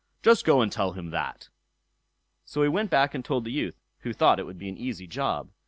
Just 0.23 0.45
go 0.45 0.61
and 0.63 0.71
tell 0.71 0.93
him 0.93 1.11
that." 1.11 1.49
So 2.43 2.63
he 2.63 2.69
went 2.69 2.89
back 2.89 3.13
and 3.13 3.23
told 3.23 3.45
the 3.45 3.51
youth, 3.51 3.79
who 3.99 4.13
thought 4.13 4.39
it 4.39 4.47
would 4.47 4.57
be 4.57 4.67
an 4.69 4.77
easy 4.79 5.05
job. 5.05 5.51